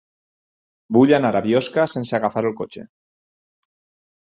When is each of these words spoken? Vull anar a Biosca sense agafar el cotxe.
Vull 0.97 1.13
anar 1.17 1.31
a 1.39 1.43
Biosca 1.49 1.85
sense 1.93 2.17
agafar 2.21 2.45
el 2.51 2.59
cotxe. 2.65 2.89